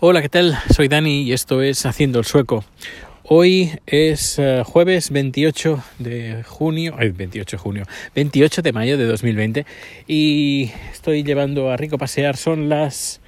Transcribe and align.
Hola, 0.00 0.22
¿qué 0.22 0.28
tal? 0.28 0.56
Soy 0.72 0.86
Dani 0.86 1.22
y 1.22 1.32
esto 1.32 1.60
es 1.60 1.84
Haciendo 1.84 2.20
el 2.20 2.24
Sueco. 2.24 2.64
Hoy 3.24 3.72
es 3.84 4.38
uh, 4.38 4.62
jueves 4.62 5.10
28 5.10 5.82
de 5.98 6.44
junio, 6.44 6.94
ay, 6.96 7.08
28 7.08 7.56
de 7.56 7.60
junio, 7.60 7.84
28 8.14 8.62
de 8.62 8.72
mayo 8.72 8.96
de 8.96 9.06
2020 9.06 9.66
y 10.06 10.70
estoy 10.92 11.24
llevando 11.24 11.72
a 11.72 11.76
Rico 11.76 11.98
pasear. 11.98 12.36
Son 12.36 12.68
las 12.68 13.20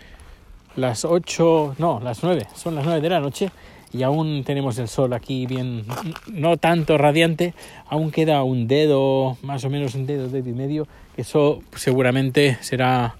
las 0.77 1.05
8, 1.05 1.75
no, 1.79 1.99
las 1.99 2.23
9, 2.23 2.47
son 2.55 2.77
las 2.77 2.85
9 2.85 3.01
de 3.01 3.09
la 3.09 3.19
noche 3.19 3.51
y 3.93 4.05
aún 4.05 4.45
tenemos 4.45 4.79
el 4.79 4.87
sol 4.87 5.13
aquí 5.13 5.47
bien, 5.47 5.85
no 6.29 6.57
tanto 6.57 6.97
radiante, 6.99 7.53
aún 7.89 8.13
queda 8.13 8.45
un 8.45 8.69
dedo, 8.69 9.37
más 9.43 9.65
o 9.65 9.71
menos 9.71 9.97
un 9.97 10.07
dedo, 10.07 10.29
dedo 10.29 10.49
y 10.49 10.53
medio, 10.53 10.87
que 11.17 11.23
eso 11.23 11.65
seguramente 11.75 12.59
será, 12.61 13.17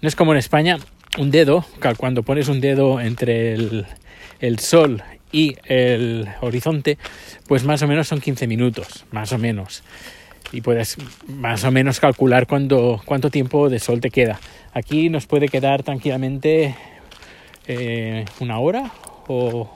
no 0.00 0.08
es 0.08 0.16
como 0.16 0.32
en 0.32 0.38
España, 0.38 0.78
un 1.18 1.30
dedo, 1.30 1.64
cuando 1.96 2.22
pones 2.22 2.48
un 2.48 2.60
dedo 2.60 3.00
entre 3.00 3.54
el, 3.54 4.58
sol 4.58 5.02
y 5.32 5.56
el 5.64 6.28
horizonte, 6.40 6.98
pues 7.46 7.64
más 7.64 7.82
o 7.82 7.88
menos 7.88 8.08
son 8.08 8.20
15 8.20 8.46
minutos, 8.46 9.04
más 9.10 9.32
o 9.32 9.38
menos. 9.38 9.82
Y 10.52 10.60
puedes 10.60 10.96
más 11.26 11.64
o 11.64 11.70
menos 11.70 11.98
calcular 11.98 12.46
cuánto, 12.46 13.02
cuánto 13.04 13.30
tiempo 13.30 13.68
de 13.68 13.78
sol 13.80 14.00
te 14.00 14.10
queda. 14.10 14.38
Aquí 14.72 15.08
nos 15.08 15.26
puede 15.26 15.48
quedar 15.48 15.82
tranquilamente 15.82 16.76
eh, 17.66 18.24
una 18.40 18.58
hora 18.58 18.92
o 19.26 19.68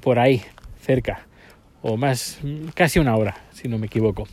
por 0.00 0.18
ahí, 0.18 0.42
cerca, 0.82 1.26
o 1.82 1.96
más, 1.96 2.38
casi 2.74 2.98
una 2.98 3.16
hora, 3.16 3.38
si 3.52 3.68
no 3.68 3.78
me 3.78 3.86
equivoco. 3.86 4.28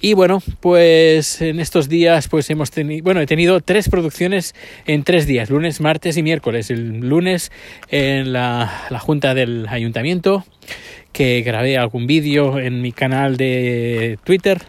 Y 0.00 0.14
bueno, 0.14 0.42
pues 0.60 1.40
en 1.40 1.60
estos 1.60 1.88
días 1.88 2.28
pues 2.28 2.48
hemos 2.50 2.70
tenido, 2.70 3.02
bueno, 3.02 3.20
he 3.20 3.26
tenido 3.26 3.60
tres 3.60 3.88
producciones 3.88 4.54
en 4.86 5.02
tres 5.02 5.26
días, 5.26 5.50
lunes, 5.50 5.80
martes 5.80 6.16
y 6.16 6.22
miércoles. 6.22 6.70
El 6.70 7.00
lunes 7.08 7.50
en 7.90 8.32
la, 8.32 8.86
la 8.90 8.98
junta 8.98 9.34
del 9.34 9.66
ayuntamiento, 9.68 10.44
que 11.12 11.42
grabé 11.42 11.78
algún 11.78 12.06
vídeo 12.06 12.58
en 12.58 12.80
mi 12.80 12.92
canal 12.92 13.36
de 13.36 14.18
Twitter, 14.24 14.60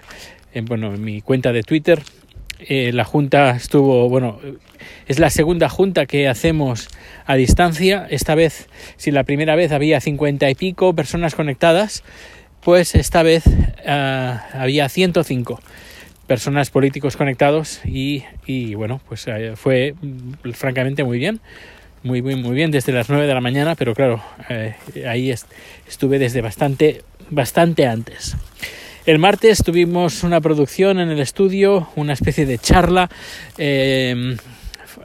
en, 0.54 0.66
bueno, 0.66 0.96
en 0.96 1.04
mi 1.04 1.22
cuenta 1.22 1.52
de 1.52 1.64
Twitter. 1.64 2.02
Eh, 2.60 2.92
la 2.92 3.06
junta 3.06 3.52
estuvo, 3.52 4.10
bueno, 4.10 4.40
es 5.10 5.18
la 5.18 5.32
segunda 5.32 5.70
junta 5.70 6.06
que 6.06 6.28
hacemos 6.28 6.88
a 7.26 7.36
distancia. 7.36 8.06
Esta 8.12 8.36
vez, 8.36 8.70
si 8.96 9.10
la 9.10 9.24
primera 9.24 9.56
vez 9.56 9.72
había 9.72 10.00
cincuenta 10.00 10.50
y 10.52 10.56
pico 10.56 10.94
personas 10.94 11.34
conectadas, 11.34 12.04
pues 12.62 12.94
esta 12.94 13.24
vez 13.24 13.44
uh, 13.48 14.38
había 14.54 14.88
105 14.88 15.60
personas 16.28 16.70
políticos 16.70 17.18
conectados 17.18 17.82
y, 17.84 18.24
bueno, 18.76 19.02
pues 19.10 19.26
uh, 19.26 19.56
fue 19.56 19.96
mm, 20.00 20.52
francamente 20.52 21.04
muy 21.04 21.18
bien. 21.18 21.42
Muy, 22.04 22.22
muy, 22.22 22.36
muy 22.36 22.56
bien 22.56 22.70
desde 22.70 22.94
las 22.94 23.10
9 23.10 23.26
de 23.26 23.34
la 23.34 23.42
mañana, 23.42 23.76
pero 23.76 23.94
claro, 23.94 24.24
eh, 24.48 24.76
ahí 25.06 25.32
est 25.32 25.48
estuve 25.86 26.18
desde 26.18 26.40
bastante, 26.40 27.02
bastante 27.30 27.88
antes. 27.88 28.38
El 29.06 29.20
martes 29.20 29.64
tuvimos 29.64 30.24
una 30.24 30.40
producción 30.40 31.00
en 31.00 31.10
el 31.10 31.20
estudio, 31.20 31.90
una 31.98 32.14
especie 32.14 32.46
de 32.46 32.58
charla 32.58 33.10
eh, 33.58 34.38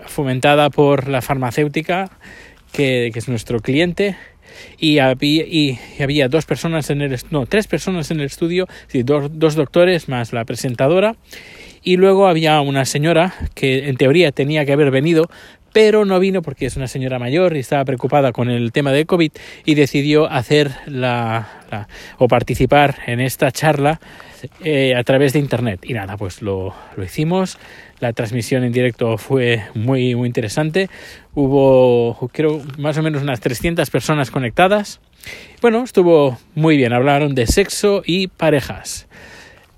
fomentada 0.06 0.70
por 0.70 1.08
la 1.08 1.22
farmacéutica, 1.22 2.10
que, 2.72 3.10
que 3.12 3.18
es 3.18 3.28
nuestro 3.28 3.60
cliente, 3.60 4.16
y 4.78 4.98
había, 4.98 5.44
y 5.44 5.78
había 6.00 6.28
dos 6.28 6.46
personas 6.46 6.90
en 6.90 7.02
el 7.02 7.18
no 7.30 7.46
tres 7.46 7.66
personas 7.66 8.10
en 8.10 8.20
el 8.20 8.26
estudio 8.26 8.66
sí, 8.86 9.02
dos, 9.02 9.30
dos 9.32 9.54
doctores 9.56 10.08
más 10.08 10.32
la 10.32 10.44
presentadora 10.44 11.16
y 11.82 11.96
luego 11.96 12.28
había 12.28 12.60
una 12.60 12.84
señora 12.84 13.34
que 13.54 13.88
en 13.88 13.96
teoría 13.96 14.32
tenía 14.32 14.64
que 14.64 14.72
haber 14.72 14.90
venido 14.90 15.28
pero 15.74 16.04
no 16.04 16.20
vino 16.20 16.40
porque 16.40 16.66
es 16.66 16.76
una 16.76 16.86
señora 16.86 17.18
mayor 17.18 17.56
y 17.56 17.58
estaba 17.58 17.84
preocupada 17.84 18.30
con 18.30 18.48
el 18.48 18.70
tema 18.70 18.92
de 18.92 19.06
COVID 19.06 19.32
y 19.64 19.74
decidió 19.74 20.30
hacer 20.30 20.70
la, 20.86 21.64
la 21.68 21.88
o 22.18 22.28
participar 22.28 22.94
en 23.08 23.18
esta 23.18 23.50
charla 23.50 24.00
eh, 24.62 24.94
a 24.94 25.02
través 25.02 25.32
de 25.32 25.40
internet. 25.40 25.80
Y 25.82 25.94
nada 25.94 26.16
pues 26.16 26.42
lo, 26.42 26.72
lo 26.96 27.04
hicimos 27.04 27.58
la 28.04 28.12
transmisión 28.12 28.64
en 28.64 28.72
directo 28.72 29.16
fue 29.16 29.64
muy, 29.72 30.14
muy 30.14 30.26
interesante. 30.26 30.90
Hubo, 31.34 32.28
creo, 32.34 32.60
más 32.76 32.98
o 32.98 33.02
menos 33.02 33.22
unas 33.22 33.40
300 33.40 33.88
personas 33.88 34.30
conectadas. 34.30 35.00
Bueno, 35.62 35.82
estuvo 35.82 36.36
muy 36.54 36.76
bien. 36.76 36.92
Hablaron 36.92 37.34
de 37.34 37.46
sexo 37.46 38.02
y 38.04 38.28
parejas. 38.28 39.08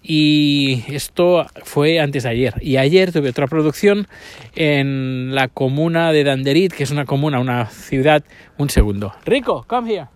Y 0.03 0.82
esto 0.88 1.47
fue 1.62 2.00
antes 2.00 2.25
de 2.25 2.31
ayer. 2.31 2.54
Y 2.60 2.78
ayer 2.78 3.12
tuve 3.12 3.31
otra 3.31 3.47
producción 3.47 4.09
en 4.56 5.32
la 5.32 5.47
comuna 5.47 6.10
de 6.10 6.25
Danderit, 6.25 6.72
que 6.72 6.82
es 6.82 6.91
una 6.91 7.04
comuna, 7.04 7.38
una 7.38 7.66
ciudad. 7.66 8.25
Un 8.58 8.70
segundo. 8.70 9.14
Rico, 9.25 9.64
come 9.69 9.93
here. 9.93 10.06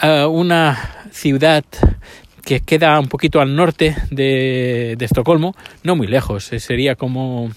Uh, 0.00 0.28
una 0.28 1.08
ciudad 1.10 1.64
que 2.48 2.60
queda 2.60 2.98
un 2.98 3.08
poquito 3.08 3.42
al 3.42 3.54
norte 3.54 3.94
de, 4.10 4.96
Estocolmo, 4.98 5.54
no 5.82 5.96
muy 5.96 6.06
lejos, 6.06 6.50
eh, 6.54 6.60
sería 6.60 6.94
como 6.94 7.50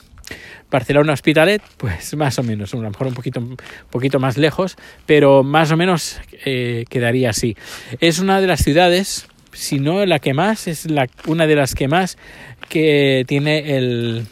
Barcelona 0.69 1.13
Hospitalet, 1.13 1.61
pues 1.77 2.13
más 2.17 2.37
o 2.39 2.43
menos, 2.43 2.73
a 2.73 2.77
lo 2.77 2.89
mejor 2.89 3.07
un 3.07 3.13
poquito, 3.13 3.39
un 3.39 3.55
poquito 3.89 4.19
más 4.19 4.37
lejos, 4.37 4.75
pero 5.05 5.43
más 5.43 5.71
o 5.71 5.77
menos 5.77 6.19
eh, 6.43 6.83
quedaría 6.89 7.29
así. 7.29 7.55
Es 8.01 8.19
una 8.19 8.41
de 8.41 8.47
las 8.47 8.65
ciudades, 8.65 9.29
si 9.53 9.79
no 9.79 10.05
la 10.05 10.19
que 10.19 10.33
más, 10.33 10.67
es 10.67 10.91
la, 10.91 11.07
una 11.25 11.47
de 11.47 11.55
las 11.55 11.73
que 11.73 11.87
más 11.87 12.17
que 12.67 13.23
tiene 13.29 13.77
el, 13.77 14.25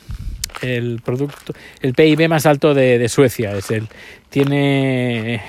el 0.61 1.01
producto, 1.03 1.53
el 1.81 1.93
PIB 1.93 2.27
más 2.29 2.45
alto 2.45 2.73
de, 2.73 3.07
Suecia. 3.09 3.55
Es 3.55 3.71
el, 3.71 3.87
tiene, 4.29 5.41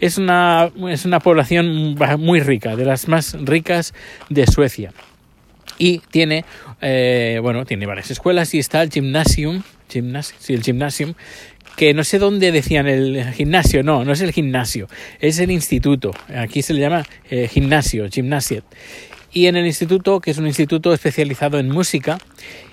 es 0.00 0.18
una, 0.18 0.70
es 0.88 1.04
una 1.04 1.20
población 1.20 1.96
muy 2.18 2.40
rica, 2.40 2.76
de 2.76 2.84
las 2.84 3.08
más 3.08 3.36
ricas 3.40 3.94
de 4.28 4.46
Suecia. 4.46 4.92
Y 5.78 5.98
tiene, 6.10 6.44
eh, 6.80 7.38
bueno, 7.42 7.66
tiene 7.66 7.86
varias 7.86 8.10
escuelas 8.10 8.54
y 8.54 8.58
está 8.58 8.82
el 8.82 8.90
gymnasium, 8.90 9.62
gimnas, 9.88 10.34
sí, 10.38 10.54
el 10.54 10.62
gymnasium, 10.62 11.14
que 11.76 11.92
no 11.92 12.04
sé 12.04 12.18
dónde 12.18 12.52
decían 12.52 12.86
el 12.86 13.32
gimnasio, 13.34 13.82
no, 13.82 14.04
no 14.04 14.12
es 14.12 14.22
el 14.22 14.32
gimnasio, 14.32 14.88
es 15.20 15.38
el 15.38 15.50
instituto. 15.50 16.12
Aquí 16.34 16.62
se 16.62 16.72
le 16.72 16.80
llama 16.80 17.04
eh, 17.30 17.48
gimnasio. 17.48 18.08
Y 19.36 19.48
en 19.48 19.56
el 19.56 19.66
instituto, 19.66 20.18
que 20.20 20.30
es 20.30 20.38
un 20.38 20.46
instituto 20.46 20.94
especializado 20.94 21.58
en 21.58 21.68
música, 21.68 22.16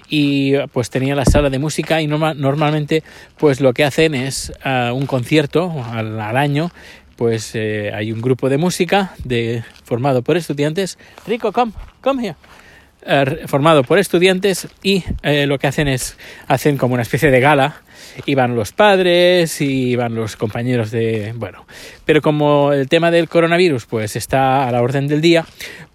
y 0.08 0.58
pues 0.72 0.90
tenía 0.90 1.14
la 1.14 1.26
sala 1.26 1.50
de 1.50 1.60
música 1.60 2.02
y 2.02 2.08
norma 2.08 2.34
normalmente 2.34 3.04
pues 3.38 3.60
lo 3.60 3.74
que 3.74 3.84
hacen 3.84 4.16
es 4.16 4.54
uh, 4.64 4.94
un 4.94 5.06
concierto 5.06 5.74
al, 5.92 6.18
al, 6.22 6.38
año 6.38 6.72
pues 7.18 7.54
eh, 7.56 7.92
hay 7.94 8.14
un 8.14 8.22
grupo 8.22 8.48
de 8.48 8.58
música 8.58 9.14
de, 9.26 9.66
formado 9.84 10.22
por 10.22 10.38
estudiantes. 10.38 10.98
Rico 11.28 11.52
come 11.52 11.74
come 12.00 12.24
here 12.24 12.36
uh, 13.06 13.48
formado 13.48 13.84
por 13.84 14.00
estudiantes 14.00 14.68
y 14.82 15.04
eh, 15.24 15.46
lo 15.46 15.58
que 15.58 15.68
hacen 15.68 15.88
es 15.88 16.18
hacen 16.48 16.78
como 16.78 16.94
una 16.94 17.04
especie 17.04 17.32
de 17.32 17.40
gala. 17.40 17.82
Y 18.28 18.36
van 18.36 18.56
los 18.56 18.74
padres 18.74 19.60
y 19.60 19.96
van 19.96 20.14
los 20.14 20.36
compañeros 20.36 20.92
de 20.92 21.34
bueno. 21.36 21.66
Pero 22.06 22.22
como 22.22 22.72
el 22.72 22.88
tema 22.88 23.10
del 23.10 23.28
coronavirus 23.28 23.88
pues 23.88 24.16
está 24.16 24.68
a 24.68 24.72
la 24.72 24.84
orden 24.84 25.08
del 25.08 25.20
día 25.20 25.46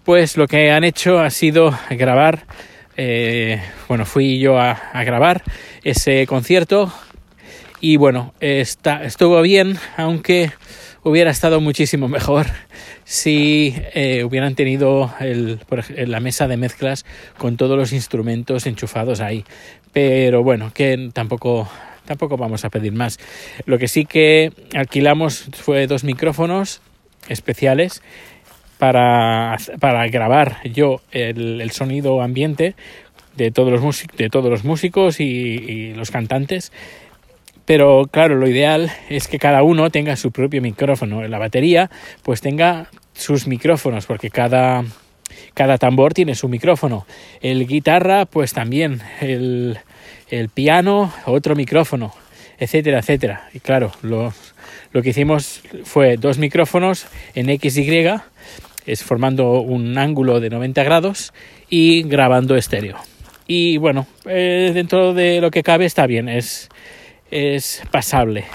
pues 0.03 0.35
lo 0.35 0.45
que 0.47 0.71
han 0.71 0.83
hecho 0.83 1.19
ha 1.19 1.29
sido 1.29 1.73
grabar 1.89 2.45
eh, 2.97 3.61
bueno, 3.87 4.05
fui 4.05 4.39
yo 4.39 4.59
a, 4.59 4.71
a, 4.71 5.03
grabar 5.05 5.43
ese 5.85 6.27
concierto. 6.27 6.91
Y 7.79 7.95
bueno, 7.95 8.33
está, 8.41 9.05
estuvo 9.05 9.41
bien, 9.41 9.77
aunque 9.95 10.51
hubiera 11.03 11.31
estado 11.31 11.61
muchísimo 11.61 12.07
mejor 12.07 12.47
si 13.03 13.75
eh, 13.93 14.23
hubieran 14.23 14.55
tenido 14.55 15.13
el, 15.19 15.59
la 16.07 16.19
mesa 16.19 16.47
de 16.47 16.57
mezclas 16.57 17.05
con 17.37 17.57
todos 17.57 17.77
los 17.77 17.93
instrumentos 17.93 18.65
enchufados 18.65 19.21
ahí. 19.21 19.45
Pero 19.93 20.43
bueno, 20.43 20.71
que 20.73 21.09
tampoco, 21.13 21.67
tampoco 22.05 22.37
vamos 22.37 22.65
a 22.65 22.69
pedir 22.69 22.93
más. 22.93 23.19
Lo 23.65 23.77
que 23.79 23.87
sí 23.87 24.05
que 24.05 24.51
alquilamos 24.75 25.49
fue 25.53 25.87
dos 25.87 26.03
micrófonos 26.03 26.81
especiales 27.27 28.01
para, 28.77 29.57
para 29.79 30.07
grabar 30.07 30.57
yo 30.63 31.01
el, 31.11 31.61
el, 31.61 31.71
sonido 31.71 32.21
ambiente 32.21 32.75
de 33.35 33.51
todos 33.51 33.71
los, 33.71 34.05
de 34.17 34.29
todos 34.29 34.49
los 34.49 34.63
músicos 34.63 35.19
y, 35.19 35.23
y, 35.25 35.93
los 35.93 36.11
cantantes. 36.11 36.71
Pero 37.69 38.07
claro, 38.09 38.33
lo 38.33 38.47
ideal 38.47 38.91
es 39.09 39.27
que 39.27 39.37
cada 39.37 39.61
uno 39.61 39.91
tenga 39.91 40.15
su 40.15 40.31
propio 40.31 40.59
micrófono. 40.59 41.21
La 41.27 41.37
batería 41.37 41.91
pues 42.23 42.41
tenga 42.41 42.87
sus 43.13 43.45
micrófonos 43.45 44.07
porque 44.07 44.31
cada, 44.31 44.83
cada 45.53 45.77
tambor 45.77 46.15
tiene 46.15 46.33
su 46.33 46.49
micrófono. 46.49 47.05
El 47.41 47.67
guitarra 47.67 48.25
pues 48.25 48.53
también. 48.53 49.01
El, 49.21 49.77
el 50.31 50.49
piano 50.49 51.13
otro 51.27 51.55
micrófono 51.55 52.11
etcétera, 52.57 53.01
etcétera. 53.01 53.49
Y 53.53 53.59
claro, 53.59 53.91
lo, 54.01 54.33
lo 54.91 55.03
que 55.03 55.09
hicimos 55.09 55.61
fue 55.83 56.17
dos 56.17 56.39
micrófonos 56.39 57.05
en 57.35 57.55
XY 57.55 58.15
es 58.87 59.03
formando 59.03 59.61
un 59.61 59.95
ángulo 59.99 60.39
de 60.39 60.49
90 60.49 60.83
grados 60.83 61.33
y 61.69 62.01
grabando 62.01 62.55
estéreo. 62.55 62.97
Y 63.45 63.77
bueno, 63.77 64.07
eh, 64.25 64.71
dentro 64.73 65.13
de 65.13 65.39
lo 65.39 65.51
que 65.51 65.61
cabe 65.61 65.85
está 65.85 66.07
bien, 66.07 66.29
es, 66.29 66.69
es 67.31 67.83
pasable. 67.91 68.45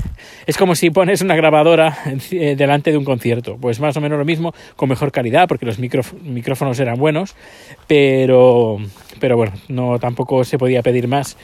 Es 0.47 0.57
como 0.57 0.75
si 0.75 0.91
pones 0.91 1.23
una 1.23 1.37
grabadora 1.37 1.97
eh, 2.31 2.55
delante 2.57 2.91
de 2.91 2.99
un 2.99 3.05
concierto, 3.05 3.57
pues 3.61 3.81
más 3.81 3.97
o 3.97 4.01
menos 4.01 4.19
lo 4.19 4.25
mismo, 4.25 4.55
con 4.77 4.89
mejor 4.89 5.13
calidad, 5.13 5.49
porque 5.49 5.67
los 5.67 5.79
micrófonos 5.79 6.79
eran 6.81 6.99
buenos, 6.99 7.35
pero, 7.87 8.79
pero 9.21 9.37
bueno, 9.37 9.53
no 9.69 9.99
tampoco 9.99 10.45
se 10.45 10.59
podía 10.59 10.83
pedir 10.83 11.09
más. 11.09 11.37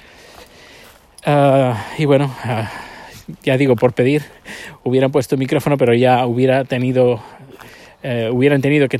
Ah, 1.25 1.87
y 1.99 2.05
bueno, 2.05 2.35
ah, 2.45 2.71
ya 3.43 3.57
digo, 3.57 3.77
por 3.77 3.93
pedir, 3.93 4.23
hubieran 4.85 5.11
puesto 5.13 5.37
micrófono, 5.37 5.77
pero 5.77 5.95
ya 5.95 6.27
hubiera 6.27 6.65
tenido 6.65 7.21
eh, 8.03 8.31
hubieran 8.33 8.63
tenido 8.63 8.89
que, 8.89 8.99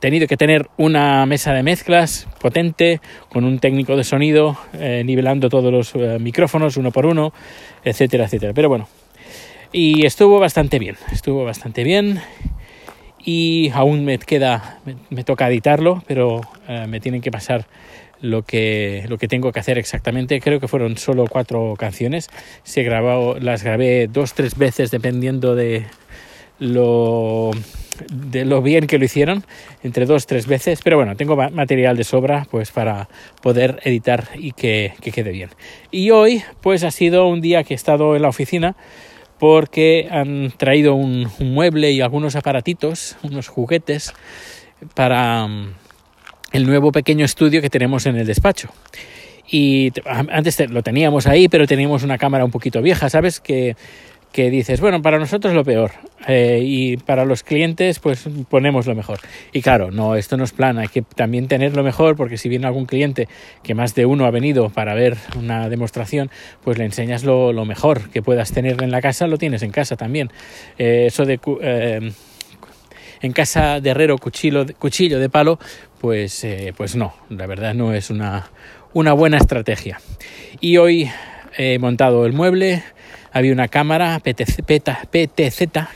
tenido 0.00 0.26
que 0.26 0.36
tener 0.36 0.68
una 0.78 1.26
mesa 1.26 1.52
de 1.52 1.62
mezclas 1.62 2.26
potente 2.40 3.00
con 3.28 3.44
un 3.44 3.58
técnico 3.58 3.96
de 3.96 4.04
sonido 4.04 4.56
eh, 4.72 5.02
nivelando 5.04 5.50
todos 5.50 5.70
los 5.70 5.94
eh, 5.94 6.18
micrófonos 6.18 6.78
uno 6.78 6.90
por 6.90 7.04
uno, 7.04 7.34
etcétera, 7.84 8.24
etcétera. 8.24 8.54
Pero 8.54 8.70
bueno, 8.70 8.88
y 9.72 10.06
estuvo 10.06 10.38
bastante 10.38 10.78
bien, 10.78 10.96
estuvo 11.12 11.44
bastante 11.44 11.84
bien 11.84 12.20
y 13.22 13.70
aún 13.74 14.06
me 14.06 14.18
queda, 14.18 14.80
me, 15.10 15.24
toca 15.24 15.48
editarlo, 15.48 16.02
pero 16.06 16.42
me 16.88 17.00
tienen 17.00 17.22
que 17.22 17.30
pasar 17.30 17.66
lo 18.20 18.42
que, 18.42 19.04
lo 19.08 19.18
que 19.18 19.28
tengo 19.28 19.52
que 19.52 19.60
hacer 19.60 19.78
exactamente. 19.78 20.40
Creo 20.40 20.60
que 20.60 20.68
fueron 20.68 20.96
solo 20.96 21.26
cuatro 21.26 21.74
canciones. 21.78 22.28
Se 22.62 22.82
grabó, 22.82 23.36
las 23.38 23.62
grabé 23.62 24.08
dos, 24.08 24.34
tres 24.34 24.56
veces 24.56 24.90
dependiendo 24.90 25.54
de 25.54 25.86
lo 26.58 27.50
de 28.12 28.44
lo 28.44 28.62
bien 28.62 28.86
que 28.86 28.98
lo 28.98 29.04
hicieron, 29.04 29.44
entre 29.82 30.06
dos, 30.06 30.26
tres 30.26 30.46
veces, 30.46 30.80
pero 30.82 30.96
bueno, 30.96 31.16
tengo 31.16 31.36
material 31.36 31.96
de 31.96 32.04
sobra 32.04 32.46
pues 32.50 32.72
para 32.72 33.08
poder 33.40 33.80
editar 33.84 34.28
y 34.36 34.52
que, 34.52 34.94
quede 35.00 35.30
bien. 35.30 35.50
Y 35.90 36.10
hoy 36.10 36.42
pues 36.60 36.82
ha 36.82 36.90
sido 36.90 37.28
un 37.28 37.40
día 37.40 37.62
que 37.62 37.74
he 37.74 37.76
estado 37.76 38.16
en 38.16 38.22
la 38.22 38.28
oficina 38.28 38.74
porque 39.38 40.08
han 40.10 40.52
traído 40.56 40.94
un, 40.94 41.28
mueble 41.38 41.92
y 41.92 42.00
algunos 42.00 42.36
aparatitos, 42.36 43.16
unos 43.22 43.48
juguetes 43.48 44.12
para 44.94 45.46
mm, 45.46 45.74
el 46.52 46.66
nuevo 46.66 46.92
pequeño 46.92 47.24
estudio 47.24 47.60
que 47.60 47.70
tenemos 47.70 48.06
en 48.06 48.16
el 48.16 48.26
despacho. 48.26 48.70
Y 49.46 49.92
antes 50.06 50.58
lo 50.70 50.82
teníamos 50.82 51.26
ahí, 51.26 51.48
pero 51.48 51.66
teníamos 51.66 52.02
una 52.02 52.16
cámara 52.16 52.44
un 52.44 52.50
poquito 52.50 52.80
vieja, 52.80 53.10
¿sabes? 53.10 53.40
Que 53.40 53.76
que 54.34 54.50
dices, 54.50 54.80
bueno, 54.80 55.00
para 55.00 55.20
nosotros 55.20 55.54
lo 55.54 55.62
peor 55.62 55.92
eh, 56.26 56.58
y 56.60 56.96
para 56.96 57.24
los 57.24 57.44
clientes 57.44 58.00
pues 58.00 58.28
ponemos 58.48 58.84
lo 58.84 58.96
mejor. 58.96 59.20
Y 59.52 59.62
claro, 59.62 59.92
no, 59.92 60.16
esto 60.16 60.36
no 60.36 60.42
es 60.42 60.50
plan, 60.50 60.76
hay 60.76 60.88
que 60.88 61.02
también 61.02 61.46
tener 61.46 61.76
lo 61.76 61.84
mejor 61.84 62.16
porque 62.16 62.36
si 62.36 62.48
viene 62.48 62.66
algún 62.66 62.84
cliente 62.84 63.28
que 63.62 63.76
más 63.76 63.94
de 63.94 64.06
uno 64.06 64.26
ha 64.26 64.32
venido 64.32 64.70
para 64.70 64.92
ver 64.94 65.16
una 65.38 65.68
demostración, 65.68 66.32
pues 66.64 66.78
le 66.78 66.84
enseñas 66.84 67.22
lo, 67.22 67.64
mejor 67.64 68.10
que 68.10 68.22
puedas 68.22 68.50
tener 68.50 68.82
en 68.82 68.90
la 68.90 69.00
casa, 69.00 69.28
lo 69.28 69.38
tienes 69.38 69.62
en 69.62 69.70
casa 69.70 69.94
también. 69.94 70.32
Eh, 70.78 71.04
eso 71.06 71.24
de... 71.24 71.38
Eh, 71.62 72.12
en 73.22 73.32
casa 73.32 73.80
de 73.80 73.88
herrero 73.88 74.18
cuchillo, 74.18 74.66
cuchillo 74.78 75.18
de 75.18 75.30
palo, 75.30 75.58
pues, 75.98 76.46
pues 76.76 76.94
no, 76.94 77.14
la 77.30 77.46
verdad 77.46 77.72
no 77.72 77.94
es 77.94 78.10
una, 78.10 78.50
una 78.92 79.14
buena 79.14 79.38
estrategia. 79.38 79.98
Y 80.60 80.76
hoy 80.76 81.10
he 81.56 81.78
montado 81.78 82.26
el 82.26 82.34
mueble, 82.34 82.82
había 83.34 83.52
una 83.52 83.66
cámara 83.66 84.20
PTZ, 84.20 84.60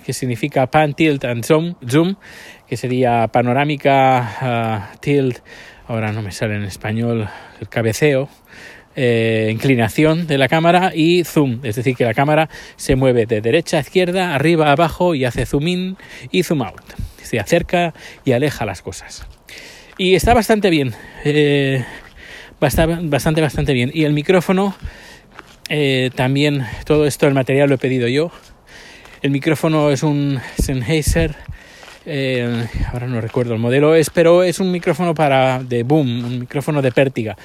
que 0.05 0.13
significa 0.13 0.67
Pan 0.67 0.93
Tilt 0.93 1.25
and 1.25 1.45
Zoom, 1.45 1.77
zoom 1.89 2.17
que 2.69 2.77
sería 2.77 3.29
panorámica 3.29 4.19
ah, 4.41 4.93
tilt, 5.01 5.39
ahora 5.87 6.13
no 6.13 6.21
me 6.21 6.33
sale 6.33 6.57
en 6.57 6.65
español 6.65 7.29
el 7.61 7.69
cabeceo, 7.69 8.29
eh, 8.97 9.51
inclinación 9.53 10.27
de 10.27 10.37
la 10.37 10.49
cámara 10.49 10.91
y 10.93 11.23
zoom, 11.23 11.61
es 11.63 11.77
decir, 11.77 11.95
que 11.95 12.05
la 12.05 12.13
cámara 12.13 12.51
se 12.75 12.97
mueve 12.97 13.25
de 13.25 13.41
derecha 13.41 13.79
a 13.79 13.81
izquierda, 13.81 14.35
arriba 14.35 14.67
a 14.67 14.73
abajo 14.73 15.15
y 15.15 15.25
hace 15.25 15.47
zoom 15.47 15.69
in 15.69 15.97
y 16.33 16.43
zoom 16.43 16.63
out, 16.63 16.83
se 17.23 17.39
acerca 17.39 17.95
y 18.25 18.33
aleja 18.33 18.67
las 18.67 18.83
cosas. 18.83 19.25
Y 19.97 20.17
está 20.17 20.35
bastante 20.35 20.71
bien, 20.71 20.93
eh, 21.25 21.85
bastante, 22.59 23.41
bastante 23.41 23.73
bien. 23.73 23.93
Y 23.95 24.05
el 24.05 24.13
micrófono 24.13 24.75
eh, 25.69 26.11
también 26.15 26.67
todo 26.85 27.07
esto, 27.07 27.27
el 27.27 27.35
material 27.35 27.69
lo 27.69 27.75
he 27.75 27.79
pedido 27.79 28.09
yo. 28.09 28.31
El 29.23 29.31
micrófono 29.31 29.91
es 29.91 30.03
un 30.03 30.41
Sennheiser. 30.59 31.37
Eh, 32.07 32.67
ahora 32.93 33.07
no 33.07 33.21
recuerdo 33.21 33.53
el 33.55 33.61
modelo, 33.61 33.95
es, 33.95 34.09
pero 34.11 34.43
es 34.43 34.61
un 34.61 34.73
micrófono 34.73 35.15
para 35.15 35.63
de 35.63 35.83
boom, 35.83 36.25
un 36.25 36.39
micrófono 36.41 36.81
de 36.81 36.93
pértiga. 36.93 37.37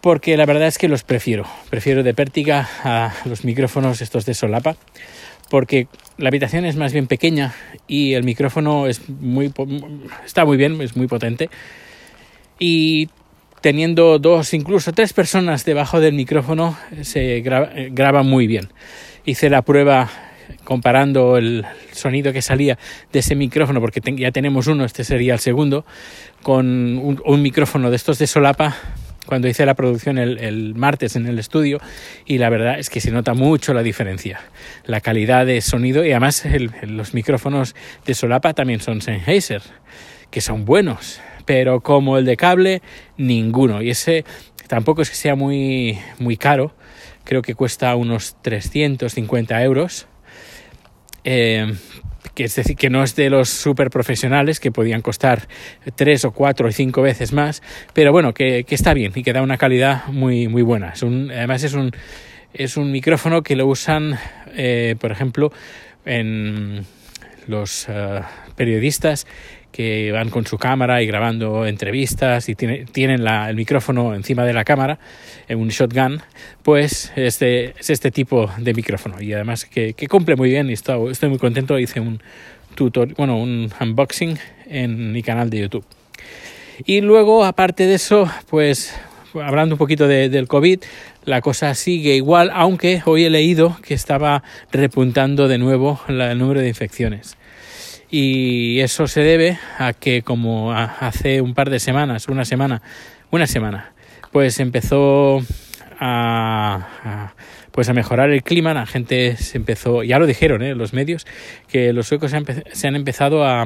Porque 0.00 0.36
la 0.36 0.46
verdad 0.46 0.66
es 0.66 0.78
que 0.78 0.88
los 0.88 1.04
prefiero. 1.04 1.46
Prefiero 1.70 2.02
de 2.02 2.12
pértiga 2.12 2.68
a 2.82 3.14
los 3.24 3.44
micrófonos 3.44 4.00
estos 4.00 4.26
de 4.26 4.34
solapa. 4.34 4.76
Porque 5.48 5.86
la 6.18 6.28
habitación 6.28 6.64
es 6.64 6.76
más 6.76 6.92
bien 6.92 7.06
pequeña 7.06 7.54
y 7.86 8.14
el 8.14 8.24
micrófono 8.24 8.86
es 8.86 9.08
muy, 9.08 9.52
está 10.24 10.44
muy 10.44 10.56
bien, 10.56 10.80
es 10.80 10.96
muy 10.96 11.06
potente. 11.06 11.50
Y 12.58 13.10
teniendo 13.62 14.18
dos, 14.18 14.52
incluso 14.52 14.92
tres 14.92 15.12
personas 15.14 15.64
debajo 15.64 16.00
del 16.00 16.14
micrófono, 16.14 16.76
se 17.02 17.40
graba, 17.40 18.22
muy 18.22 18.46
bien. 18.46 18.68
Hice 19.24 19.48
la 19.48 19.62
prueba 19.62 20.10
comparando 20.64 21.38
el 21.38 21.64
sonido 21.92 22.32
que 22.32 22.42
salía 22.42 22.76
de 23.12 23.20
ese 23.20 23.36
micrófono, 23.36 23.80
porque 23.80 24.00
ya 24.16 24.32
tenemos 24.32 24.66
uno, 24.66 24.84
este 24.84 25.04
sería 25.04 25.34
el 25.34 25.38
segundo, 25.38 25.86
con 26.42 27.16
un, 27.24 27.42
micrófono 27.42 27.88
de 27.88 27.96
estos 27.96 28.18
de 28.18 28.26
solapa 28.26 28.76
cuando 29.26 29.46
hice 29.46 29.64
la 29.64 29.74
producción 29.74 30.18
el, 30.18 30.74
martes 30.74 31.14
en 31.14 31.28
el 31.28 31.38
estudio 31.38 31.80
y 32.26 32.38
la 32.38 32.50
verdad 32.50 32.80
es 32.80 32.90
que 32.90 33.00
se 33.00 33.12
nota 33.12 33.34
mucho 33.34 33.72
la 33.72 33.84
diferencia, 33.84 34.40
la 34.84 35.00
calidad 35.00 35.46
de 35.46 35.60
sonido 35.60 36.04
y 36.04 36.10
además 36.10 36.44
los 36.82 37.14
micrófonos 37.14 37.76
de 38.04 38.14
solapa 38.14 38.52
también 38.52 38.80
son 38.80 39.00
Sennheiser, 39.00 39.62
que 40.30 40.40
son 40.40 40.64
buenos 40.64 41.20
pero 41.44 41.80
como 41.80 42.18
el 42.18 42.24
de 42.24 42.36
cable, 42.36 42.82
ninguno. 43.16 43.82
Y 43.82 43.90
ese 43.90 44.24
tampoco 44.68 45.02
es 45.02 45.10
que 45.10 45.16
sea 45.16 45.34
muy, 45.34 45.98
muy 46.18 46.36
caro, 46.36 46.74
creo 47.24 47.42
que 47.42 47.54
cuesta 47.54 47.94
unos 47.96 48.36
350 48.42 49.62
euros. 49.62 50.06
Eh, 51.24 51.72
que 52.34 52.44
es 52.44 52.54
decir, 52.54 52.76
que 52.76 52.88
no 52.88 53.02
es 53.02 53.14
de 53.14 53.30
los 53.30 53.48
super 53.48 53.90
profesionales 53.90 54.60
que 54.60 54.72
podían 54.72 55.02
costar 55.02 55.48
tres 55.94 56.24
o 56.24 56.32
cuatro 56.32 56.68
o 56.68 56.72
cinco 56.72 57.02
veces 57.02 57.32
más, 57.32 57.62
pero 57.92 58.12
bueno, 58.12 58.32
que, 58.32 58.64
está 58.68 58.94
bien 58.94 59.12
y 59.14 59.22
que 59.22 59.32
da 59.32 59.42
una 59.42 59.58
calidad 59.58 60.06
muy, 60.06 60.48
muy 60.48 60.62
buena. 60.62 60.94
además 60.96 61.62
es 61.64 61.74
un, 61.74 61.90
es 62.54 62.76
un 62.76 62.90
micrófono 62.90 63.42
que 63.42 63.56
lo 63.56 63.66
usan, 63.66 64.18
eh, 64.54 64.96
por 64.98 65.12
ejemplo, 65.12 65.52
en 66.04 66.86
los 67.46 67.86
eh, 67.88 68.20
periodistas 68.56 69.26
que 69.72 70.12
van 70.12 70.28
con 70.28 70.46
su 70.46 70.58
cámara 70.58 71.02
y 71.02 71.06
grabando 71.06 71.66
entrevistas 71.66 72.48
y 72.48 72.54
tienen 72.54 73.26
el 73.26 73.56
micrófono 73.56 74.14
encima 74.14 74.44
de 74.44 74.52
la 74.52 74.64
cámara, 74.64 74.98
en 75.48 75.58
un 75.58 75.68
shotgun, 75.68 76.20
pues 76.62 77.10
este, 77.16 77.70
es 77.80 77.90
este 77.90 78.10
tipo 78.10 78.50
de 78.58 78.74
micrófono. 78.74 79.20
Y 79.20 79.32
además 79.32 79.64
que, 79.64 79.94
cumple 80.08 80.36
muy 80.36 80.50
bien 80.50 80.68
y 80.68 80.74
estoy, 80.74 81.14
muy 81.28 81.38
contento. 81.38 81.78
Hice 81.78 82.00
un 82.00 82.20
tutorial, 82.74 83.14
bueno, 83.16 83.38
un 83.38 83.72
unboxing 83.80 84.38
en 84.66 85.10
mi 85.12 85.22
canal 85.22 85.48
de 85.48 85.60
YouTube. 85.60 85.84
Y 86.84 87.00
luego, 87.00 87.44
aparte 87.44 87.86
de 87.86 87.94
eso, 87.94 88.30
pues 88.50 88.94
hablando 89.34 89.76
un 89.76 89.78
poquito 89.78 90.06
del 90.06 90.48
COVID, 90.48 90.80
la 91.24 91.40
cosa 91.40 91.74
sigue 91.74 92.14
igual, 92.14 92.50
aunque 92.52 93.02
hoy 93.06 93.24
he 93.24 93.30
leído 93.30 93.78
que 93.82 93.94
estaba 93.94 94.42
repuntando 94.70 95.48
de 95.48 95.56
nuevo 95.56 96.00
el 96.08 96.38
número 96.38 96.60
de 96.60 96.68
infecciones 96.68 97.36
y 98.14 98.80
eso 98.80 99.06
se 99.06 99.22
debe 99.22 99.58
a 99.78 99.94
que 99.94 100.20
como 100.20 100.70
hace 100.74 101.40
un 101.40 101.54
par 101.54 101.70
de 101.70 101.80
semanas, 101.80 102.28
una 102.28 102.44
semana, 102.44 102.82
una 103.30 103.46
semana, 103.46 103.94
pues 104.32 104.60
empezó 104.60 105.42
a, 105.98 107.32
pues 107.70 107.88
a 107.88 107.94
mejorar 107.94 108.28
el 108.28 108.42
clima, 108.42 108.74
la 108.74 108.84
gente 108.84 109.38
se 109.38 109.56
empezó, 109.56 110.02
ya 110.02 110.18
lo 110.18 110.26
dijeron 110.26 110.62
¿eh? 110.62 110.74
los 110.74 110.92
medios, 110.92 111.26
que 111.68 111.94
los 111.94 112.06
suecos 112.06 112.32
se 112.32 112.86
han, 112.86 112.96
empezado 112.96 113.46
a, 113.46 113.64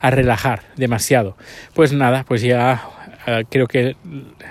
a 0.00 0.10
relajar 0.12 0.62
demasiado. 0.76 1.36
Pues 1.74 1.92
nada, 1.92 2.22
pues 2.22 2.42
ya 2.42 2.84
eh, 3.26 3.44
creo 3.50 3.66
que 3.66 3.96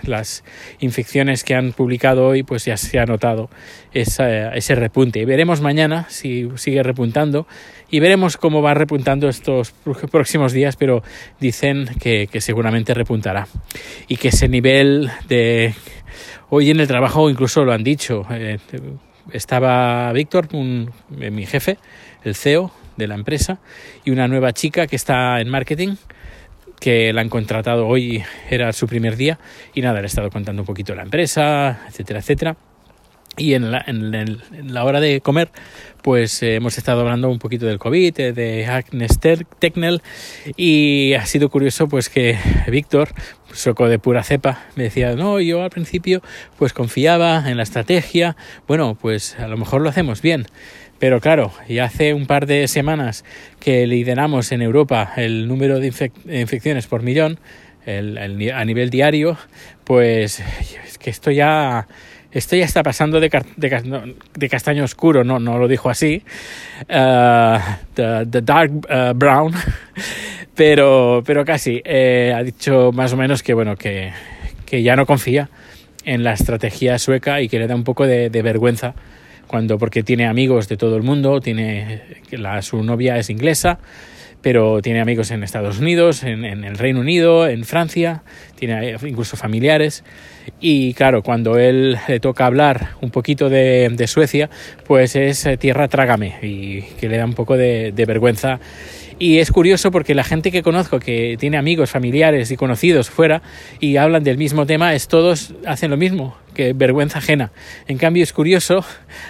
las 0.03 0.43
infecciones 0.79 1.43
que 1.43 1.55
han 1.55 1.71
publicado 1.71 2.27
hoy 2.27 2.43
pues 2.43 2.65
ya 2.65 2.75
se 2.75 2.99
ha 2.99 3.05
notado 3.05 3.49
ese 3.93 4.75
repunte. 4.75 5.19
Y 5.19 5.25
veremos 5.25 5.61
mañana 5.61 6.05
si 6.09 6.49
sigue 6.55 6.83
repuntando 6.83 7.47
y 7.89 7.99
veremos 8.01 8.35
cómo 8.35 8.61
va 8.61 8.73
repuntando 8.73 9.29
estos 9.29 9.71
próximos 10.11 10.51
días, 10.51 10.75
pero 10.75 11.03
dicen 11.39 11.87
que, 11.99 12.27
seguramente 12.41 12.93
repuntará 12.93 13.47
y 14.07 14.17
que 14.17 14.27
ese 14.27 14.49
nivel 14.49 15.09
de 15.29 15.73
hoy 16.49 16.71
en 16.71 16.79
el 16.81 16.87
trabajo 16.87 17.29
incluso 17.29 17.63
lo 17.63 17.71
han 17.71 17.83
dicho. 17.83 18.25
Eh, 18.29 18.59
estaba 19.31 20.11
Víctor, 20.11 20.49
mi 21.09 21.45
jefe, 21.45 21.77
el 22.23 22.35
CEO 22.35 22.71
de 22.97 23.07
la 23.07 23.15
empresa, 23.15 23.59
y 24.03 24.11
una 24.11 24.27
nueva 24.27 24.53
chica 24.53 24.87
que 24.87 24.95
está 24.95 25.39
en 25.39 25.49
marketing 25.49 25.95
que 26.79 27.13
la 27.13 27.21
han 27.21 27.29
contratado 27.29 27.87
hoy, 27.87 28.23
era 28.49 28.71
su 28.73 28.87
primer 28.87 29.15
día, 29.15 29.39
y 29.73 29.81
nada, 29.81 29.99
le 29.99 30.03
he 30.03 30.05
estado 30.07 30.29
contando 30.29 30.61
un 30.61 30.65
poquito 30.65 30.95
la 30.95 31.03
empresa, 31.03 31.81
etcétera, 31.87 32.19
etcétera. 32.19 32.57
y 33.37 33.53
en 33.53 33.69
la, 33.69 33.83
en, 33.85 34.73
la, 34.73 34.83
hora 34.85 34.99
de 35.01 35.19
comer, 35.19 35.49
pues 36.01 36.41
eh, 36.41 36.55
hemos 36.55 36.77
estado 36.77 37.01
hablando 37.01 37.29
un 37.29 37.39
poquito 37.39 37.65
del 37.65 37.79
COVID, 37.79 38.19
eh, 38.19 38.33
de 38.33 38.65
Agnes 38.65 39.19
Technel, 39.59 40.01
y 40.55 41.13
ha 41.13 41.25
sido 41.25 41.49
curioso 41.49 41.87
pues 41.87 42.09
que 42.09 42.37
Víctor, 42.67 43.09
soco 43.51 43.87
de 43.89 43.99
pura 43.99 44.23
cepa, 44.23 44.65
me 44.75 44.83
decía, 44.83 45.15
no, 45.15 45.39
yo 45.39 45.63
al 45.63 45.69
principio 45.69 46.21
pues 46.57 46.73
confiaba 46.73 47.49
en 47.49 47.57
la 47.57 47.63
estrategia, 47.63 48.37
bueno, 48.67 48.97
pues 48.99 49.37
a 49.39 49.47
lo 49.47 49.57
mejor 49.57 49.81
lo 49.81 49.89
hacemos 49.89 50.21
bien. 50.21 50.45
Pero 51.05 51.21
claro, 51.21 51.51
y 51.69 51.77
hace 51.77 52.15
un 52.15 52.25
par 52.25 52.47
de 52.47 52.67
semanas 52.67 53.23
que 53.59 53.85
lideramos 53.85 54.51
en 54.51 54.63
Europa 54.63 55.13
el 55.17 55.47
número 55.47 55.79
de 55.79 55.85
infecciones 55.85 56.87
por 56.87 57.03
millón, 57.03 57.37
a 57.85 58.65
nivel 58.65 58.89
diario, 58.89 59.37
pues 59.83 60.41
es 60.83 60.97
que 60.97 61.11
esto 61.11 61.29
ya 61.29 61.85
esto 62.31 62.55
ya 62.55 62.65
está 62.65 62.81
pasando 62.81 63.19
de, 63.19 63.29
de, 63.55 64.49
castaño 64.49 64.83
oscuro, 64.83 65.23
no, 65.23 65.37
no 65.37 65.59
lo 65.59 65.67
dijo 65.67 65.91
así, 65.91 66.23
uh, 66.89 67.59
the, 67.93 68.41
dark 68.41 68.71
uh, 68.89 69.13
brown, 69.13 69.53
pero, 70.55 71.21
pero 71.23 71.45
casi. 71.45 71.83
Eh, 71.85 72.33
ha 72.35 72.41
dicho 72.41 72.91
más 72.91 73.13
o 73.13 73.17
menos 73.17 73.43
que, 73.43 73.53
bueno, 73.53 73.75
que, 73.75 74.11
que, 74.65 74.81
ya 74.81 74.95
no 74.95 75.05
confía 75.05 75.51
en 76.03 76.23
la 76.23 76.33
estrategia 76.33 76.97
sueca 76.97 77.41
y 77.41 77.47
que 77.47 77.59
le 77.59 77.67
da 77.67 77.75
un 77.75 77.83
poco 77.83 78.07
de, 78.07 78.29
vergüenza 78.41 78.95
cuando 79.47 79.77
porque 79.77 80.03
tiene 80.03 80.25
amigos 80.25 80.67
de 80.67 80.77
todo 80.77 80.97
el 80.97 81.03
mundo, 81.03 81.39
tiene 81.41 82.01
la, 82.31 82.61
su 82.61 82.83
novia 82.83 83.17
es 83.17 83.29
inglesa 83.29 83.79
pero 84.45 84.79
tiene 84.79 85.01
amigos 85.01 85.31
en 85.31 85.41
Estados 85.41 85.79
Unidos, 85.79 86.21
en, 86.21 86.45
el 86.45 86.77
Reino 86.77 86.99
Unido, 86.99 87.47
en 87.47 87.65
Francia, 87.65 88.21
tiene 88.53 88.95
incluso 89.03 89.37
familiares. 89.37 90.03
Y 90.59 90.93
claro, 90.93 91.23
cuando 91.23 91.57
él 91.57 91.97
le 92.07 92.19
toca 92.19 92.45
hablar 92.45 92.89
un 93.01 93.09
poquito 93.09 93.49
de, 93.49 94.05
Suecia, 94.05 94.51
pues 94.85 95.15
es 95.15 95.47
eh, 95.47 95.57
tierra 95.57 95.87
trágame 95.87 96.35
y 96.43 96.83
que 96.99 97.09
le 97.09 97.17
da 97.17 97.25
un 97.25 97.33
poco 97.33 97.57
de, 97.57 97.91
vergüenza. 98.05 98.59
Y 99.17 99.39
es 99.39 99.49
curioso 99.49 99.89
porque 99.89 100.13
la 100.13 100.23
gente 100.23 100.51
que 100.51 100.61
conozco, 100.61 100.99
que 100.99 101.37
tiene 101.39 101.57
amigos, 101.57 101.89
familiares 101.89 102.51
y 102.51 102.55
conocidos 102.55 103.09
fuera 103.09 103.41
y 103.79 103.97
hablan 103.97 104.23
del 104.23 104.37
mismo 104.37 104.67
tema, 104.67 104.93
es 104.93 105.07
todos 105.07 105.55
hacen 105.65 105.89
lo 105.89 105.97
mismo, 105.97 106.37
que 106.55 106.73
vergüenza 106.73 107.19
ajena. 107.19 107.51
En 107.87 107.99
cambio 107.99 108.23
es 108.23 108.33
curioso, 108.33 108.83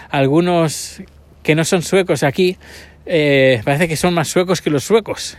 algunos 0.10 1.01
que 1.44 1.55
no 1.55 1.65
son 1.65 1.82
suecos 1.82 2.24
aquí, 2.24 2.58
eh, 3.05 3.62
parece 3.65 3.89
que 3.89 3.98
son 3.98 4.13
más 4.13 4.29
suecos 4.29 4.62
que 4.62 4.70
los 4.70 4.86
suecos. 4.86 5.38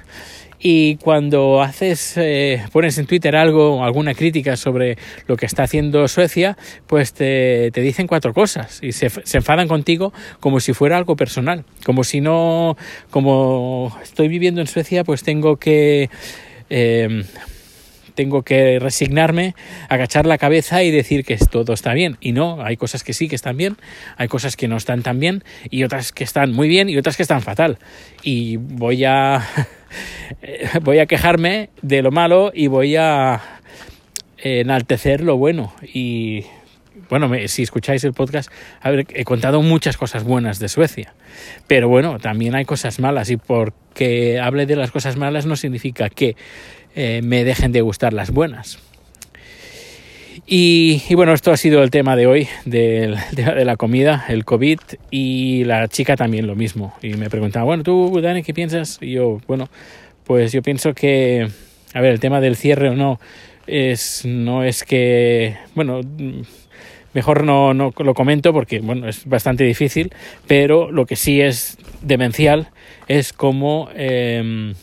Y 0.59 0.97
cuando 0.97 1.62
haces, 1.62 2.14
eh, 2.16 2.62
pones 2.73 2.97
en 2.99 3.07
Twitter 3.07 3.37
algo, 3.37 3.85
alguna 3.85 4.14
crítica 4.14 4.57
sobre 4.57 4.97
lo 5.26 5.37
que 5.37 5.47
está 5.47 5.64
haciendo 5.64 6.09
Suecia, 6.09 6.57
pues 6.87 7.12
te, 7.12 7.71
dicen 7.75 8.07
cuatro 8.07 8.33
cosas 8.33 8.81
y 8.83 8.93
se, 8.93 9.11
enfadan 9.35 9.69
contigo 9.69 10.12
como 10.40 10.61
si 10.61 10.73
fuera 10.73 10.97
algo 10.97 11.14
personal. 11.14 11.64
Como 11.85 12.05
si 12.05 12.21
no, 12.21 12.76
como 13.11 13.97
estoy 14.02 14.28
viviendo 14.28 14.61
en 14.61 14.66
Suecia, 14.66 15.05
pues 15.05 15.23
tengo 15.23 15.57
que 15.57 16.09
eh, 16.71 17.25
tengo 18.16 18.42
que 18.42 18.80
resignarme, 18.80 19.54
agachar 19.88 20.26
la 20.26 20.38
cabeza 20.38 20.82
y 20.82 20.90
decir 20.90 21.25
que 21.25 21.37
todo 21.37 21.73
está 21.73 21.94
bien. 21.94 22.16
Y 22.20 22.32
no, 22.32 22.64
hay 22.64 22.76
cosas 22.76 23.04
que 23.04 23.12
sí 23.12 23.28
que 23.28 23.37
están 23.37 23.56
bien, 23.56 23.76
hay 24.16 24.26
cosas 24.26 24.56
que 24.56 24.66
no 24.66 24.76
están 24.76 25.02
tan 25.02 25.20
bien 25.20 25.44
y 25.70 25.85
otras 25.85 26.11
que 26.11 26.25
están 26.25 26.52
muy 26.52 26.66
bien 26.66 26.88
y 26.88 26.96
otras 26.96 27.16
que 27.16 27.23
están 27.23 27.42
fatal. 27.42 27.78
Y 28.25 28.56
voy 28.56 29.04
a 29.04 29.46
voy 30.82 30.99
a 30.99 31.06
quejarme 31.06 31.70
de 31.82 32.02
lo 32.02 32.11
malo 32.11 32.50
y 32.52 32.66
voy 32.66 32.96
a 32.96 33.40
enaltecer 34.38 35.23
lo 35.23 35.37
bueno 35.37 35.73
y 35.82 36.44
bueno, 37.08 37.30
si 37.46 37.62
escucháis 37.62 38.04
el 38.04 38.12
podcast, 38.12 38.50
he 38.82 39.25
contado 39.25 39.62
muchas 39.62 39.96
cosas 39.96 40.25
buenas 40.25 40.58
de 40.58 40.68
Suecia, 40.68 41.14
pero 41.66 41.88
bueno, 41.88 42.18
también 42.18 42.54
hay 42.54 42.64
cosas 42.64 42.98
malas 43.00 43.30
y 43.30 43.36
porque 43.36 44.40
hable 44.40 44.66
de 44.66 44.76
las 44.76 44.90
cosas 44.90 45.16
malas 45.16 45.46
no 45.46 45.56
significa 45.56 46.08
que 46.08 46.36
eh, 46.94 47.20
me 47.22 47.44
dejen 47.44 47.72
de 47.72 47.80
gustar 47.80 48.12
las 48.12 48.30
buenas. 48.30 48.78
Y, 50.46 51.02
bueno, 51.14 51.32
esto 51.32 51.50
ha 51.50 51.56
sido 51.56 51.82
el 51.82 51.90
tema 51.90 52.14
de 52.14 52.26
hoy, 52.26 52.48
de, 52.64 53.16
la 53.36 53.76
comida, 53.76 54.25
el 54.28 54.44
COVID 54.44 54.78
y 55.10 55.64
la 55.64 55.88
chica 55.88 56.16
también 56.16 56.46
lo 56.46 56.54
mismo. 56.54 56.94
Y 57.02 57.14
me 57.14 57.30
preguntaba, 57.30 57.64
bueno, 57.64 57.82
tú, 57.82 58.20
Dani, 58.20 58.42
¿qué 58.42 58.54
piensas? 58.54 58.98
Y 59.00 59.12
yo, 59.12 59.40
bueno, 59.46 59.68
pues 60.25 60.52
yo 60.52 60.62
pienso 60.62 60.94
que, 60.94 61.48
a 61.94 62.00
ver, 62.00 62.12
el 62.12 62.20
tema 62.20 62.40
del 62.40 62.56
cierre 62.56 62.90
o 62.90 62.94
no, 62.94 63.18
es, 63.66 64.25
no 64.25 64.62
es 64.62 64.84
que, 64.84 65.56
bueno, 65.75 66.00
mejor 67.16 67.44
no, 67.44 67.73
no 67.73 67.94
lo 67.96 68.12
comento 68.12 68.52
porque, 68.52 68.80
bueno, 68.80 69.08
es 69.08 69.25
bastante 69.25 69.64
difícil, 69.64 70.12
pero 70.46 70.92
lo 70.92 71.06
que 71.06 71.16
sí 71.16 71.40
es 71.40 71.78
demencial 72.02 72.68
es 73.08 73.32
cómo... 73.32 73.88
Em, 73.94 74.75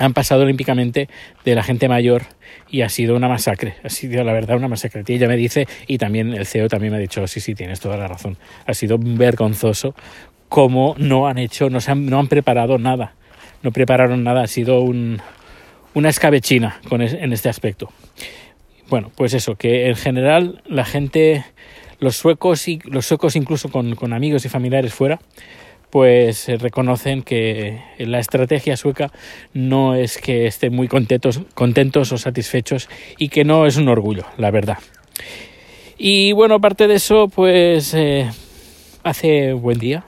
han 0.00 0.14
pasado 0.14 0.42
olímpicamente 0.42 1.08
de 1.44 1.54
la 1.56 1.64
gente 1.64 1.88
mayor 1.88 2.22
y 2.70 2.82
ha 2.82 2.88
sido 2.88 3.16
una 3.16 3.26
masacre, 3.26 3.74
ha 3.82 3.88
sido 3.88 4.22
la 4.22 4.32
verdad 4.32 4.56
una 4.56 4.68
masacre. 4.68 5.02
Y 5.04 5.14
ella 5.14 5.26
me 5.26 5.36
dice, 5.36 5.66
y 5.88 5.98
también 5.98 6.34
el 6.34 6.46
CEO 6.46 6.68
también 6.68 6.92
me 6.92 6.98
ha 6.98 7.00
dicho, 7.00 7.26
sí, 7.26 7.40
sí, 7.40 7.56
tienes 7.56 7.80
toda 7.80 7.96
la 7.96 8.06
razón, 8.06 8.36
ha 8.64 8.74
sido 8.74 8.96
vergonzoso 9.00 9.96
cómo 10.48 10.94
no 10.98 11.26
han 11.26 11.38
hecho, 11.38 11.68
no, 11.68 11.80
se 11.80 11.90
han, 11.90 12.06
no 12.06 12.20
han 12.20 12.28
preparado 12.28 12.78
nada, 12.78 13.14
no 13.64 13.72
prepararon 13.72 14.22
nada, 14.22 14.44
ha 14.44 14.46
sido 14.46 14.82
un, 14.82 15.20
una 15.94 16.10
escabechina 16.10 16.80
con 16.88 17.02
en 17.02 17.32
este 17.32 17.48
aspecto. 17.48 17.90
Bueno, 18.88 19.10
pues 19.14 19.34
eso, 19.34 19.54
que 19.54 19.88
en 19.88 19.96
general 19.96 20.62
la 20.66 20.84
gente, 20.84 21.44
los 22.00 22.16
suecos 22.16 22.68
y 22.68 22.80
los 22.84 23.04
suecos 23.04 23.36
incluso 23.36 23.68
con, 23.68 24.12
amigos 24.14 24.46
y 24.46 24.48
familiares 24.48 24.94
fuera, 24.94 25.20
pues 25.90 26.48
eh, 26.48 26.56
reconocen 26.56 27.22
que 27.22 27.80
la 27.98 28.18
estrategia 28.18 28.76
sueca 28.78 29.10
no 29.52 29.94
es 29.94 30.16
que 30.18 30.46
estén 30.46 30.74
muy 30.74 30.88
contentos, 30.88 31.42
contentos 31.54 32.12
o 32.12 32.18
satisfechos 32.18 32.88
y 33.18 33.28
que 33.28 33.44
no 33.44 33.66
es 33.66 33.76
un 33.76 33.88
orgullo, 33.88 34.24
la 34.38 34.50
verdad. 34.50 34.78
Y 35.98 36.32
bueno, 36.32 36.54
aparte 36.54 36.86
de 36.86 36.94
eso, 36.94 37.28
pues 37.28 37.92
eh, 37.92 38.30
hace 39.02 39.52
buen 39.52 39.78
día. 39.78 40.04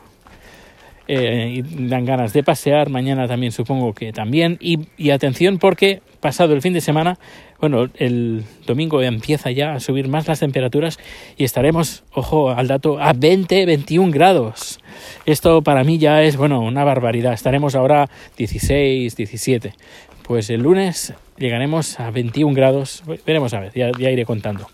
Eh, 1.13 1.55
y 1.57 1.89
dan 1.89 2.05
ganas 2.05 2.33
de 2.33 2.45
pasear, 2.45 2.89
mañana 2.89 3.27
también 3.27 3.51
supongo 3.51 3.93
que 3.93 4.13
también. 4.13 4.59
y 4.61 5.11
atención 5.11 5.59
porque 5.59 6.03
pasado 6.21 6.55
el 6.55 6.63
fin 6.63 6.73
de 6.73 6.81
semana, 6.81 7.19
bueno, 7.61 7.91
el 7.97 8.45
domingo 8.67 9.03
empieza 9.03 9.51
ya 9.51 9.75
a 9.75 9.81
subir 9.81 10.09
más 10.09 10.27
las 10.27 10.41
temperaturas 10.41 10.99
y 11.37 11.45
estaremos, 11.45 12.05
ojo 12.13 12.51
al 12.51 12.69
dato, 12.69 12.99
a 13.01 13.13
20, 13.13 13.67
21 13.67 14.11
grados. 14.11 14.81
Esto 15.27 15.63
para 15.63 15.85
mí 15.85 15.99
ya 15.99 16.23
es, 16.23 16.37
bueno, 16.39 16.61
una 16.61 16.85
barbaridad. 16.85 17.35
Estaremos 17.35 17.75
ahora 17.75 18.09
16, 18.39 19.15
17. 19.15 19.75
Pues 20.23 20.49
el 20.49 20.63
lunes 20.63 21.13
llegaremos 21.37 22.01
a 22.01 22.11
21 22.11 22.55
grados. 22.55 23.03
Veremos 23.27 23.53
a 23.53 23.61
ver, 23.61 23.73
ya, 23.75 24.11
iré 24.11 24.25
contando. 24.25 24.67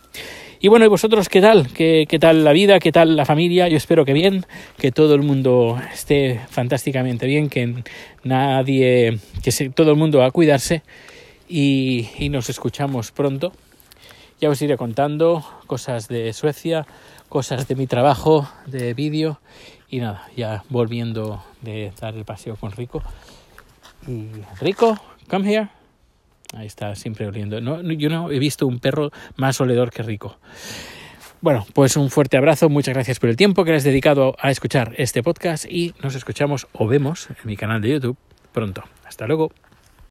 Y 0.60 0.68
bueno, 0.68 0.84
¿y 0.84 0.88
vosotros 0.88 1.28
qué 1.28 1.40
tal? 1.40 1.68
¿Qué, 1.72 2.06
¿Qué, 2.08 2.18
tal 2.18 2.44
la 2.44 2.52
vida? 2.52 2.78
¿Qué 2.78 2.92
tal 2.92 3.16
la 3.16 3.24
familia? 3.24 3.68
Yo 3.68 3.76
espero 3.76 4.04
que 4.04 4.12
bien, 4.12 4.46
que 4.78 4.92
todo 4.92 5.14
el 5.14 5.22
mundo 5.22 5.80
esté 5.92 6.40
fantásticamente 6.48 7.26
bien, 7.26 7.48
que 7.48 7.74
nadie, 8.22 9.18
que 9.42 9.50
se, 9.50 9.70
todo 9.70 9.90
el 9.90 9.96
mundo 9.96 10.22
a 10.22 10.30
cuidarse 10.30 10.82
y, 11.48 12.28
nos 12.30 12.50
escuchamos 12.50 13.12
pronto. 13.12 13.52
Ya 14.40 14.50
os 14.50 14.60
iré 14.60 14.76
contando 14.76 15.44
cosas 15.66 16.08
de 16.08 16.32
Suecia, 16.32 16.86
cosas 17.28 17.68
de 17.68 17.74
mi 17.74 17.86
trabajo, 17.86 18.48
de 18.66 18.92
vídeo 18.92 19.40
y 19.88 20.00
nada, 20.00 20.28
ya 20.36 20.64
volviendo 20.68 21.42
de 21.62 21.92
dar 22.00 22.14
el 22.14 22.24
paseo 22.24 22.56
con 22.56 22.72
Rico. 22.72 23.02
Y 24.06 24.28
Rico, 24.60 24.98
come 25.28 25.50
here. 25.50 25.68
Ahí 26.54 26.66
está, 26.66 26.94
siempre 26.94 27.26
oliendo. 27.26 27.60
No, 27.60 27.80
yo 27.82 28.08
no 28.08 28.30
he 28.30 28.38
visto 28.38 28.66
un 28.66 28.78
perro 28.78 29.10
más 29.36 29.60
oledor 29.60 29.90
que 29.90 30.02
Rico. 30.02 30.36
Bueno, 31.40 31.66
pues 31.74 31.96
un 31.96 32.10
fuerte 32.10 32.36
abrazo, 32.36 32.68
muchas 32.68 32.94
gracias 32.94 33.18
por 33.20 33.28
el 33.28 33.36
tiempo 33.36 33.64
que 33.64 33.74
has 33.74 33.84
dedicado 33.84 34.36
a 34.40 34.50
escuchar 34.50 34.94
este 34.96 35.22
podcast 35.22 35.64
y 35.64 35.94
nos 36.02 36.14
escuchamos 36.14 36.66
o 36.72 36.86
vemos 36.86 37.28
en 37.30 37.36
mi 37.44 37.56
canal 37.56 37.80
de 37.80 37.90
YouTube 37.90 38.16
pronto. 38.52 38.82
Hasta 39.04 39.26
luego. 39.26 39.52